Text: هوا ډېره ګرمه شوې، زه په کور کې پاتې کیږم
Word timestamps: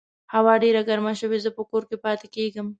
هوا 0.33 0.53
ډېره 0.63 0.81
ګرمه 0.89 1.13
شوې، 1.21 1.37
زه 1.45 1.49
په 1.57 1.63
کور 1.69 1.83
کې 1.89 1.97
پاتې 2.05 2.27
کیږم 2.35 2.67